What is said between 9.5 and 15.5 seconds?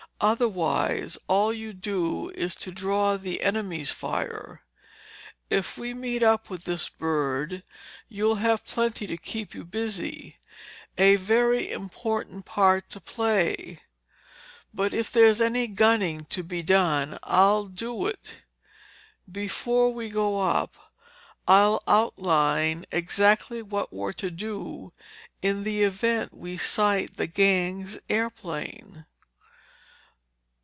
you busy—a very important part to play. But if there's